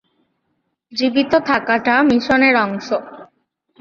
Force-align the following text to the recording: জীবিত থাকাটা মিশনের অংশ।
জীবিত 0.93 1.31
থাকাটা 1.49 1.95
মিশনের 2.09 2.55
অংশ। 2.65 2.87